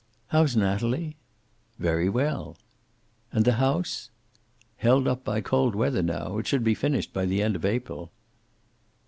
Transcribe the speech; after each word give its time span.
"How's 0.29 0.55
Natalie?" 0.55 1.15
"Very 1.77 2.09
well." 2.09 2.57
"And 3.31 3.45
the 3.45 3.51
house?" 3.61 4.09
"Held 4.77 5.07
up 5.07 5.23
by 5.23 5.41
cold 5.41 5.75
weather 5.75 6.01
now. 6.01 6.39
It 6.39 6.47
should 6.47 6.63
be 6.63 6.73
finished 6.73 7.13
by 7.13 7.27
the 7.27 7.43
end 7.43 7.55
of 7.55 7.65
April." 7.65 8.11